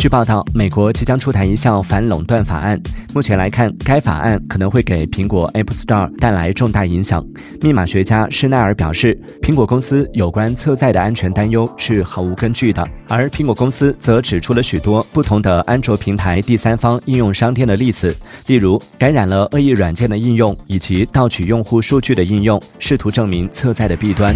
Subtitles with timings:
[0.00, 2.80] 据报道，美国即将出台一项反垄断法案。
[3.12, 7.22] 目前来看，该法案可能会给苹果 App Store 带来重大影响。
[7.60, 12.82] 密码学家施奈尔表示，苹果公司有关侧载的安全担忧是毫无根据的。
[13.08, 24.34] 而苹果公司则指出了许多不同的安卓平台第三方应用商店的例子，例如感染了恶意软件的应用以及盗取用户数据的应用，试图证明侧载的弊端。